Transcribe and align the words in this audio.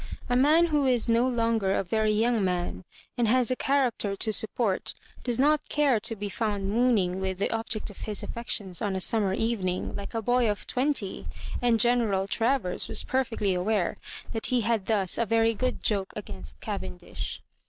A 0.29 0.35
man 0.35 0.65
who 0.73 0.87
is 0.87 1.07
no 1.07 1.27
longer 1.27 1.75
a 1.75 1.83
very 1.83 2.11
young 2.11 2.43
man, 2.43 2.85
and 3.19 3.27
has 3.27 3.51
a 3.51 3.55
character 3.55 4.15
to 4.15 4.33
support, 4.33 4.95
does 5.23 5.37
not 5.37 5.69
care 5.69 5.99
to 5.99 6.15
be 6.15 6.27
found 6.27 6.71
mooning 6.71 7.19
with 7.21 7.37
the 7.37 7.51
object 7.51 7.91
of 7.91 7.99
his 7.99 8.23
affections 8.23 8.81
on 8.81 8.95
a 8.95 8.99
summer 8.99 9.33
evening, 9.33 9.95
like 9.95 10.15
a 10.15 10.21
boy 10.23 10.49
of 10.49 10.65
twenty; 10.65 11.27
and 11.61 11.79
General 11.79 12.27
Travers 12.27 12.89
was 12.89 13.03
perfectly 13.03 13.53
aware 13.53 13.93
that 14.31 14.47
he 14.47 14.61
had 14.61 14.87
thus 14.87 15.19
a 15.19 15.25
very 15.27 15.53
good 15.53 15.83
joke 15.83 16.13
against 16.15 16.59
Cavendish. 16.61 17.39